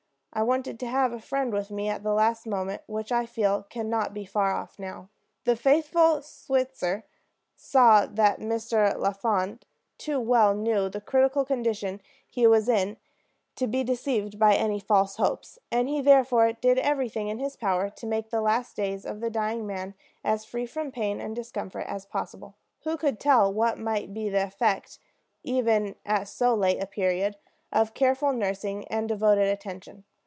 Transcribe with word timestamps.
I 0.33 0.43
wanted 0.43 0.79
to 0.79 0.87
have 0.87 1.11
a 1.11 1.15
true 1.15 1.19
friend 1.27 1.51
with 1.51 1.69
me 1.71 1.89
at 1.89 2.03
the 2.03 2.13
last 2.13 2.47
moment 2.47 2.83
which 2.87 3.11
I 3.11 3.25
feel 3.25 3.63
can 3.63 3.89
not 3.89 4.13
be 4.13 4.23
far 4.23 4.53
off 4.53 4.79
now." 4.79 5.09
The 5.43 5.57
faithful 5.57 6.21
Switzer 6.21 7.03
saw 7.57 8.05
that 8.05 8.39
Mr. 8.39 8.97
Lafond 8.97 9.65
too 9.97 10.21
well 10.21 10.53
knew 10.55 10.87
the 10.87 11.01
critical 11.01 11.43
condition 11.43 11.99
he 12.29 12.47
was 12.47 12.69
in 12.69 12.95
to 13.57 13.67
be 13.67 13.83
deceived 13.83 14.39
by 14.39 14.55
any 14.55 14.79
false 14.79 15.17
hopes, 15.17 15.59
and 15.69 15.89
he 15.89 15.99
therefore 15.99 16.53
did 16.53 16.79
everything 16.79 17.27
in 17.27 17.39
his 17.39 17.57
power 17.57 17.89
to 17.89 18.07
make 18.07 18.29
the 18.29 18.39
last 18.41 18.77
days 18.77 19.05
of 19.05 19.19
the 19.19 19.29
dying 19.29 19.67
man 19.67 19.95
as 20.23 20.45
free 20.45 20.65
from 20.65 20.93
pain 20.93 21.19
and 21.19 21.35
discomfort 21.35 21.85
as 21.87 22.05
possible. 22.05 22.55
Who 22.85 22.95
could 22.95 23.19
tell 23.19 23.51
what 23.51 23.77
might 23.77 24.13
be 24.13 24.29
the 24.29 24.45
effect, 24.45 24.97
even 25.43 25.95
at 26.05 26.29
so 26.29 26.55
late 26.55 26.81
a 26.81 26.87
period, 26.87 27.35
of 27.73 27.93
careful 27.93 28.31
nursing 28.31 28.87
and 28.87 29.09
devoted 29.09 29.49
attention? 29.49 30.05